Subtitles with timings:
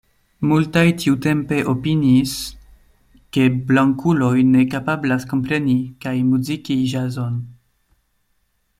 [0.51, 2.33] Multaj tiutempe opiniis,
[3.37, 7.41] ke blankuloj ne kapablas kompreni kaj muziki ĵazon.